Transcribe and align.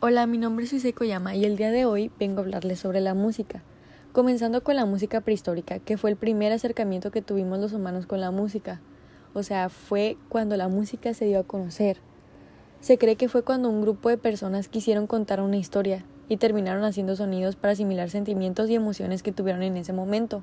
Hola, 0.00 0.26
mi 0.26 0.36
nombre 0.36 0.66
es 0.66 0.72
Iseko 0.74 0.98
Koyama 0.98 1.34
y 1.34 1.46
el 1.46 1.56
día 1.56 1.70
de 1.70 1.86
hoy 1.86 2.10
vengo 2.18 2.40
a 2.40 2.42
hablarles 2.42 2.78
sobre 2.80 3.00
la 3.00 3.14
música. 3.14 3.62
Comenzando 4.12 4.62
con 4.62 4.76
la 4.76 4.84
música 4.84 5.22
prehistórica, 5.22 5.78
que 5.78 5.96
fue 5.96 6.10
el 6.10 6.16
primer 6.16 6.52
acercamiento 6.52 7.10
que 7.10 7.22
tuvimos 7.22 7.58
los 7.58 7.72
humanos 7.72 8.04
con 8.04 8.20
la 8.20 8.30
música. 8.30 8.82
O 9.32 9.42
sea, 9.42 9.70
fue 9.70 10.18
cuando 10.28 10.58
la 10.58 10.68
música 10.68 11.14
se 11.14 11.24
dio 11.24 11.38
a 11.38 11.44
conocer. 11.44 11.98
Se 12.80 12.98
cree 12.98 13.16
que 13.16 13.30
fue 13.30 13.44
cuando 13.44 13.70
un 13.70 13.80
grupo 13.80 14.10
de 14.10 14.18
personas 14.18 14.68
quisieron 14.68 15.06
contar 15.06 15.40
una 15.40 15.56
historia 15.56 16.04
y 16.28 16.36
terminaron 16.36 16.84
haciendo 16.84 17.16
sonidos 17.16 17.56
para 17.56 17.72
asimilar 17.72 18.10
sentimientos 18.10 18.68
y 18.68 18.74
emociones 18.74 19.22
que 19.22 19.32
tuvieron 19.32 19.62
en 19.62 19.78
ese 19.78 19.94
momento. 19.94 20.42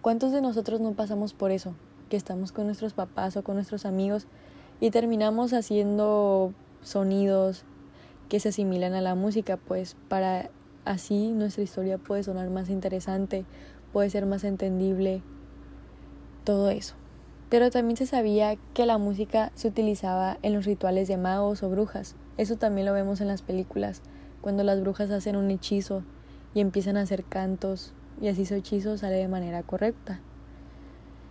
¿Cuántos 0.00 0.32
de 0.32 0.40
nosotros 0.40 0.80
no 0.80 0.94
pasamos 0.94 1.34
por 1.34 1.52
eso? 1.52 1.74
Que 2.08 2.16
estamos 2.16 2.50
con 2.50 2.66
nuestros 2.66 2.94
papás 2.94 3.36
o 3.36 3.44
con 3.44 3.54
nuestros 3.54 3.84
amigos 3.84 4.26
y 4.80 4.90
terminamos 4.90 5.52
haciendo 5.52 6.52
sonidos, 6.82 7.64
que 8.28 8.40
se 8.40 8.50
asimilan 8.50 8.94
a 8.94 9.00
la 9.00 9.14
música, 9.14 9.56
pues 9.56 9.96
para 10.08 10.50
así 10.84 11.32
nuestra 11.32 11.62
historia 11.62 11.98
puede 11.98 12.22
sonar 12.22 12.50
más 12.50 12.68
interesante, 12.68 13.44
puede 13.92 14.10
ser 14.10 14.26
más 14.26 14.44
entendible, 14.44 15.22
todo 16.44 16.70
eso. 16.70 16.94
Pero 17.48 17.70
también 17.70 17.96
se 17.96 18.06
sabía 18.06 18.56
que 18.74 18.86
la 18.86 18.98
música 18.98 19.50
se 19.54 19.68
utilizaba 19.68 20.38
en 20.42 20.52
los 20.52 20.66
rituales 20.66 21.08
de 21.08 21.16
magos 21.16 21.62
o 21.62 21.70
brujas. 21.70 22.14
Eso 22.36 22.56
también 22.56 22.86
lo 22.86 22.92
vemos 22.92 23.20
en 23.20 23.28
las 23.28 23.42
películas, 23.42 24.02
cuando 24.42 24.62
las 24.64 24.80
brujas 24.80 25.10
hacen 25.10 25.36
un 25.36 25.50
hechizo 25.50 26.02
y 26.54 26.60
empiezan 26.60 26.96
a 26.96 27.02
hacer 27.02 27.24
cantos 27.24 27.94
y 28.20 28.28
así 28.28 28.44
su 28.44 28.54
hechizo 28.54 28.98
sale 28.98 29.16
de 29.16 29.28
manera 29.28 29.62
correcta. 29.62 30.20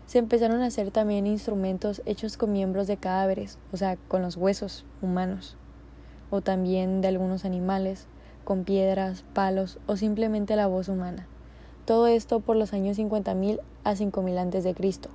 Se 0.07 0.19
empezaron 0.19 0.61
a 0.61 0.67
hacer 0.67 0.89
también 0.91 1.27
instrumentos 1.27 2.01
hechos 2.05 2.37
con 2.37 2.53
miembros 2.53 2.87
de 2.87 2.97
cadáveres, 2.97 3.59
o 3.73 3.77
sea, 3.77 3.97
con 4.07 4.21
los 4.21 4.37
huesos 4.37 4.85
humanos 5.01 5.57
o 6.29 6.41
también 6.41 7.01
de 7.01 7.07
algunos 7.07 7.45
animales, 7.45 8.07
con 8.43 8.63
piedras, 8.63 9.23
palos 9.33 9.79
o 9.87 9.97
simplemente 9.97 10.55
la 10.55 10.67
voz 10.67 10.89
humana. 10.89 11.27
Todo 11.85 12.07
esto 12.07 12.39
por 12.39 12.55
los 12.55 12.73
años 12.73 12.97
50.000 12.97 13.59
a 13.83 13.93
5.000 13.93 14.37
antes 14.37 14.63
de 14.63 14.73
Cristo. 14.73 15.09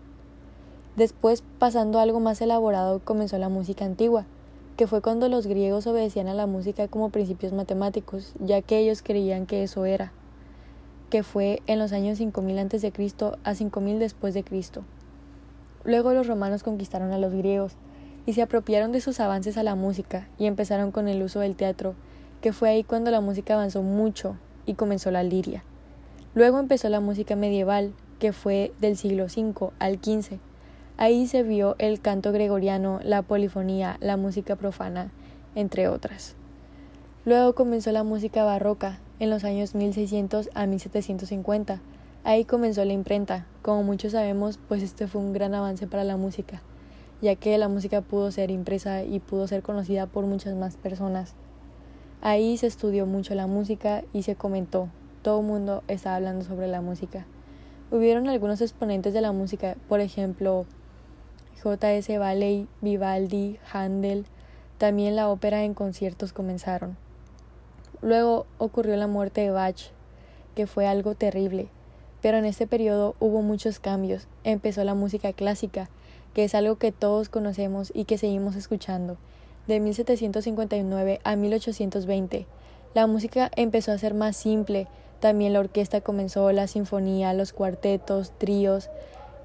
Después, 0.96 1.42
pasando 1.58 1.98
a 1.98 2.02
algo 2.02 2.20
más 2.20 2.40
elaborado, 2.40 3.00
comenzó 3.02 3.38
la 3.38 3.48
música 3.48 3.84
antigua, 3.84 4.26
que 4.76 4.86
fue 4.86 5.00
cuando 5.00 5.28
los 5.28 5.46
griegos 5.46 5.86
obedecían 5.86 6.28
a 6.28 6.34
la 6.34 6.46
música 6.46 6.88
como 6.88 7.10
principios 7.10 7.52
matemáticos, 7.52 8.34
ya 8.38 8.60
que 8.62 8.78
ellos 8.78 9.02
creían 9.02 9.46
que 9.46 9.62
eso 9.62 9.84
era, 9.84 10.12
que 11.08 11.22
fue 11.22 11.62
en 11.66 11.78
los 11.78 11.92
años 11.92 12.18
5000 12.18 12.58
antes 12.58 12.82
de 12.82 12.92
Cristo 12.92 13.38
a 13.44 13.54
5000 13.54 13.98
después 13.98 14.34
de 14.34 14.44
Cristo. 14.44 14.82
Luego 15.84 16.12
los 16.12 16.26
romanos 16.26 16.62
conquistaron 16.62 17.12
a 17.12 17.18
los 17.18 17.32
griegos, 17.32 17.76
y 18.26 18.34
se 18.34 18.42
apropiaron 18.42 18.92
de 18.92 19.00
sus 19.00 19.20
avances 19.20 19.56
a 19.56 19.62
la 19.62 19.74
música 19.74 20.28
y 20.38 20.46
empezaron 20.46 20.92
con 20.92 21.08
el 21.08 21.22
uso 21.22 21.40
del 21.40 21.56
teatro, 21.56 21.94
que 22.40 22.52
fue 22.52 22.70
ahí 22.70 22.84
cuando 22.84 23.10
la 23.10 23.20
música 23.20 23.54
avanzó 23.54 23.82
mucho 23.82 24.36
y 24.66 24.74
comenzó 24.74 25.10
la 25.10 25.22
liria. 25.22 25.64
Luego 26.34 26.58
empezó 26.58 26.88
la 26.88 27.00
música 27.00 27.36
medieval, 27.36 27.92
que 28.18 28.32
fue 28.32 28.72
del 28.80 28.96
siglo 28.96 29.24
V 29.24 29.70
al 29.78 29.96
XV. 29.96 30.38
Ahí 30.96 31.26
se 31.26 31.42
vio 31.42 31.74
el 31.78 32.00
canto 32.00 32.32
gregoriano, 32.32 33.00
la 33.02 33.22
polifonía, 33.22 33.96
la 34.00 34.16
música 34.16 34.56
profana, 34.56 35.10
entre 35.54 35.88
otras. 35.88 36.36
Luego 37.24 37.54
comenzó 37.54 37.92
la 37.92 38.04
música 38.04 38.44
barroca, 38.44 39.00
en 39.18 39.30
los 39.30 39.44
años 39.44 39.74
1600 39.74 40.50
a 40.54 40.66
1750. 40.66 41.80
Ahí 42.24 42.44
comenzó 42.44 42.84
la 42.84 42.92
imprenta. 42.92 43.46
Como 43.62 43.82
muchos 43.82 44.12
sabemos, 44.12 44.58
pues 44.68 44.82
este 44.82 45.06
fue 45.06 45.20
un 45.20 45.32
gran 45.32 45.54
avance 45.54 45.86
para 45.86 46.04
la 46.04 46.16
música 46.16 46.62
ya 47.22 47.36
que 47.36 47.56
la 47.56 47.68
música 47.68 48.02
pudo 48.02 48.30
ser 48.30 48.50
impresa 48.50 49.04
y 49.04 49.20
pudo 49.20 49.46
ser 49.46 49.62
conocida 49.62 50.06
por 50.06 50.26
muchas 50.26 50.54
más 50.54 50.76
personas. 50.76 51.34
Ahí 52.20 52.58
se 52.58 52.66
estudió 52.66 53.06
mucho 53.06 53.34
la 53.34 53.46
música 53.46 54.04
y 54.12 54.24
se 54.24 54.34
comentó, 54.34 54.88
todo 55.22 55.40
el 55.40 55.46
mundo 55.46 55.82
estaba 55.88 56.16
hablando 56.16 56.44
sobre 56.44 56.66
la 56.66 56.82
música. 56.82 57.24
Hubieron 57.90 58.28
algunos 58.28 58.60
exponentes 58.60 59.14
de 59.14 59.20
la 59.20 59.32
música, 59.32 59.76
por 59.88 60.00
ejemplo, 60.00 60.66
J.S. 61.62 62.18
Balley, 62.18 62.66
Vivaldi, 62.80 63.58
Handel, 63.72 64.26
también 64.78 65.14
la 65.14 65.28
ópera 65.28 65.62
en 65.62 65.74
conciertos 65.74 66.32
comenzaron. 66.32 66.96
Luego 68.00 68.46
ocurrió 68.58 68.96
la 68.96 69.06
muerte 69.06 69.42
de 69.42 69.50
Bach, 69.50 69.92
que 70.56 70.66
fue 70.66 70.88
algo 70.88 71.14
terrible, 71.14 71.68
pero 72.20 72.38
en 72.38 72.46
este 72.46 72.66
periodo 72.66 73.14
hubo 73.20 73.42
muchos 73.42 73.78
cambios. 73.78 74.26
Empezó 74.42 74.82
la 74.82 74.94
música 74.94 75.32
clásica, 75.32 75.88
que 76.34 76.44
es 76.44 76.54
algo 76.54 76.76
que 76.76 76.92
todos 76.92 77.28
conocemos 77.28 77.92
y 77.94 78.04
que 78.04 78.18
seguimos 78.18 78.56
escuchando. 78.56 79.16
De 79.66 79.80
1759 79.80 81.20
a 81.22 81.36
1820, 81.36 82.46
la 82.94 83.06
música 83.06 83.50
empezó 83.56 83.92
a 83.92 83.98
ser 83.98 84.14
más 84.14 84.36
simple, 84.36 84.88
también 85.20 85.52
la 85.52 85.60
orquesta 85.60 86.00
comenzó, 86.00 86.50
la 86.52 86.66
sinfonía, 86.66 87.32
los 87.32 87.52
cuartetos, 87.52 88.32
tríos, 88.38 88.90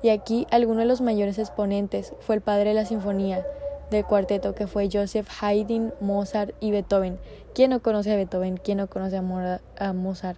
y 0.02 0.10
aquí 0.10 0.48
alguno 0.52 0.82
de 0.82 0.86
los 0.86 1.02
mayores 1.02 1.40
exponentes 1.40 2.14
fue 2.20 2.36
el 2.36 2.42
padre 2.42 2.70
de 2.70 2.76
la 2.76 2.86
sinfonía 2.86 3.46
del 3.90 4.06
cuarteto 4.06 4.54
que 4.54 4.68
fue 4.68 4.90
Joseph 4.92 5.28
Haydn, 5.42 5.94
Mozart 6.02 6.54
y 6.60 6.72
Beethoven. 6.72 7.18
¿Quién 7.54 7.72
no 7.72 7.82
conoce 7.82 8.12
a 8.12 8.16
Beethoven? 8.16 8.58
¿Quién 8.58 8.80
no 8.80 8.88
conoce 8.88 9.18
a 9.18 9.94
Mozart, 9.94 10.38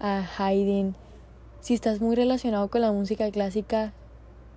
a 0.00 0.24
Haydn? 0.38 0.94
Si 1.60 1.74
estás 1.74 2.00
muy 2.00 2.16
relacionado 2.16 2.68
con 2.68 2.80
la 2.80 2.92
música 2.92 3.30
clásica, 3.30 3.92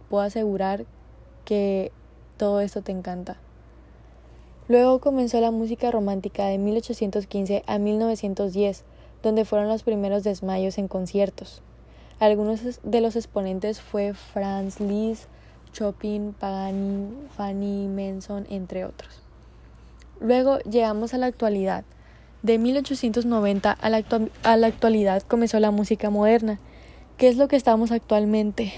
puedo 0.10 0.24
asegurar 0.24 0.86
que 1.50 1.92
todo 2.38 2.62
esto 2.62 2.84
te 2.84 2.92
encanta. 2.92 3.38
Luego 4.68 5.00
comenzó 5.00 5.42
la 5.42 5.50
música 5.50 5.90
romántica 5.90 6.46
de 6.46 6.60
1815 6.60 7.64
a 7.66 7.80
1910, 7.80 8.84
donde 9.24 9.46
fueron 9.46 9.68
los 9.68 9.82
primeros 9.82 10.24
desmayos 10.24 10.78
en 10.78 10.88
conciertos. 10.88 11.64
Algunos 12.20 12.80
de 12.84 13.02
los 13.02 13.16
exponentes 13.16 13.82
fue 13.82 14.14
Franz 14.14 14.80
Liszt, 14.80 15.24
Chopin, 15.74 16.36
Pagani, 16.40 17.08
Fanny 17.36 17.88
Mendelssohn, 17.88 18.46
entre 18.52 18.86
otros. 18.86 19.24
Luego 20.22 20.60
llegamos 20.60 21.16
a 21.16 21.18
la 21.18 21.26
actualidad. 21.26 21.84
De 22.44 22.60
1890 22.60 23.72
a 23.72 23.90
la, 23.90 24.04
a 24.44 24.56
la 24.56 24.68
actualidad 24.68 25.24
comenzó 25.24 25.60
la 25.60 25.72
música 25.72 26.12
moderna. 26.12 26.60
¿Qué 27.18 27.28
es 27.28 27.38
lo 27.38 27.48
que 27.48 27.56
estamos 27.56 27.92
actualmente? 27.92 28.72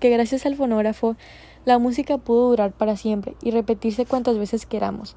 Que 0.00 0.08
gracias 0.08 0.46
al 0.46 0.56
fonógrafo 0.56 1.16
la 1.64 1.78
música 1.78 2.18
pudo 2.18 2.48
durar 2.48 2.72
para 2.72 2.96
siempre 2.96 3.36
y 3.42 3.52
repetirse 3.52 4.04
cuantas 4.04 4.36
veces 4.36 4.66
queramos. 4.66 5.16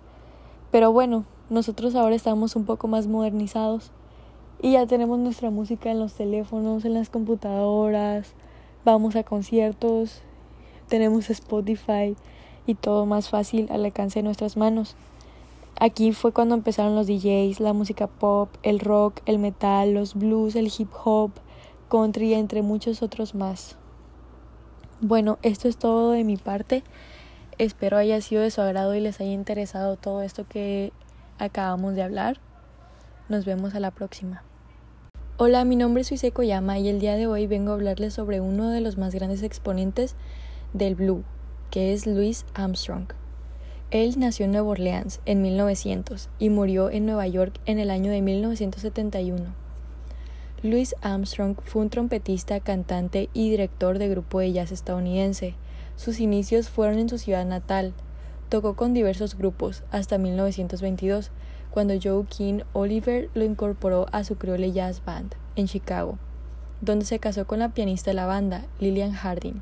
Pero 0.71 0.91
bueno, 0.91 1.25
nosotros 1.49 1.95
ahora 1.95 2.15
estamos 2.15 2.55
un 2.55 2.65
poco 2.65 2.87
más 2.87 3.07
modernizados 3.07 3.91
y 4.61 4.73
ya 4.73 4.85
tenemos 4.85 5.17
nuestra 5.19 5.49
música 5.49 5.89
en 5.89 5.99
los 5.99 6.13
teléfonos, 6.13 6.85
en 6.85 6.93
las 6.93 7.09
computadoras, 7.09 8.33
vamos 8.83 9.15
a 9.15 9.23
conciertos, 9.23 10.21
tenemos 10.87 11.29
Spotify 11.29 12.15
y 12.67 12.75
todo 12.75 13.05
más 13.05 13.29
fácil 13.29 13.67
al 13.71 13.83
alcance 13.85 14.19
de 14.19 14.23
nuestras 14.23 14.55
manos. 14.55 14.95
Aquí 15.79 16.13
fue 16.13 16.31
cuando 16.31 16.55
empezaron 16.55 16.95
los 16.95 17.07
DJs, 17.07 17.59
la 17.59 17.73
música 17.73 18.07
pop, 18.07 18.49
el 18.63 18.79
rock, 18.79 19.19
el 19.25 19.39
metal, 19.39 19.93
los 19.93 20.13
blues, 20.13 20.55
el 20.55 20.71
hip 20.77 20.89
hop, 21.03 21.31
country, 21.89 22.33
entre 22.33 22.61
muchos 22.61 23.01
otros 23.01 23.35
más. 23.35 23.77
Bueno, 25.01 25.39
esto 25.41 25.67
es 25.67 25.75
todo 25.75 26.11
de 26.11 26.23
mi 26.23 26.37
parte. 26.37 26.81
Espero 27.57 27.97
haya 27.97 28.21
sido 28.21 28.41
de 28.41 28.49
su 28.49 28.61
agrado 28.61 28.95
y 28.95 29.01
les 29.01 29.19
haya 29.19 29.33
interesado 29.33 29.97
todo 29.97 30.21
esto 30.21 30.47
que 30.47 30.93
acabamos 31.37 31.95
de 31.95 32.03
hablar. 32.03 32.39
Nos 33.27 33.43
vemos 33.43 33.75
a 33.75 33.81
la 33.81 33.91
próxima. 33.91 34.43
Hola, 35.35 35.65
mi 35.65 35.75
nombre 35.75 36.01
es 36.01 36.07
Suise 36.07 36.31
Koyama 36.31 36.79
y 36.79 36.87
el 36.87 37.01
día 37.01 37.17
de 37.17 37.27
hoy 37.27 37.45
vengo 37.45 37.71
a 37.71 37.73
hablarles 37.73 38.13
sobre 38.13 38.39
uno 38.39 38.69
de 38.69 38.79
los 38.79 38.97
más 38.97 39.13
grandes 39.13 39.43
exponentes 39.43 40.15
del 40.71 40.95
blue, 40.95 41.25
que 41.71 41.91
es 41.91 42.07
Louis 42.07 42.45
Armstrong. 42.53 43.07
Él 43.91 44.15
nació 44.17 44.45
en 44.45 44.53
Nueva 44.53 44.69
Orleans 44.69 45.19
en 45.25 45.41
1900 45.41 46.29
y 46.39 46.49
murió 46.49 46.89
en 46.89 47.05
Nueva 47.05 47.27
York 47.27 47.59
en 47.65 47.79
el 47.79 47.91
año 47.91 48.11
de 48.11 48.21
1971. 48.21 49.64
Louis 50.65 50.95
Armstrong 51.03 51.57
fue 51.63 51.83
un 51.83 51.91
trompetista, 51.91 52.59
cantante 52.59 53.29
y 53.33 53.51
director 53.51 53.99
de 53.99 54.09
grupo 54.09 54.39
de 54.39 54.51
jazz 54.51 54.71
estadounidense. 54.71 55.53
Sus 55.95 56.19
inicios 56.19 56.69
fueron 56.69 56.97
en 56.97 57.07
su 57.07 57.19
ciudad 57.19 57.45
natal. 57.45 57.93
Tocó 58.49 58.75
con 58.75 58.91
diversos 58.91 59.37
grupos 59.37 59.83
hasta 59.91 60.17
1922, 60.17 61.29
cuando 61.69 61.93
Joe 62.01 62.25
King 62.25 62.61
Oliver 62.73 63.29
lo 63.35 63.43
incorporó 63.43 64.07
a 64.11 64.23
su 64.23 64.37
Creole 64.37 64.71
Jazz 64.71 65.03
Band 65.05 65.35
en 65.55 65.67
Chicago, 65.67 66.17
donde 66.81 67.05
se 67.05 67.19
casó 67.19 67.45
con 67.45 67.59
la 67.59 67.69
pianista 67.69 68.09
de 68.09 68.15
la 68.15 68.25
banda, 68.25 68.65
Lillian 68.79 69.11
Harding. 69.11 69.61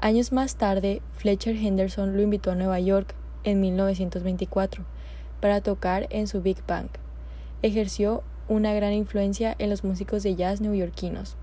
Años 0.00 0.32
más 0.32 0.56
tarde, 0.56 1.02
Fletcher 1.18 1.54
Henderson 1.54 2.16
lo 2.16 2.22
invitó 2.22 2.52
a 2.52 2.54
Nueva 2.54 2.80
York 2.80 3.14
en 3.44 3.60
1924 3.60 4.84
para 5.42 5.60
tocar 5.60 6.06
en 6.08 6.26
su 6.26 6.40
Big 6.40 6.64
Bang. 6.66 6.88
Ejerció 7.60 8.22
una 8.50 8.74
gran 8.74 8.92
influencia 8.92 9.54
en 9.60 9.70
los 9.70 9.84
músicos 9.84 10.24
de 10.24 10.34
jazz 10.34 10.60
neoyorquinos. 10.60 11.36